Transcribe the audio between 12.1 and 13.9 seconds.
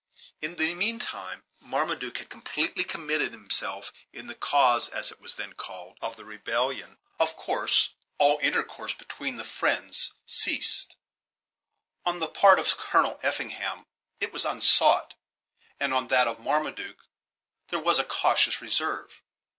the part of Colonel Effingham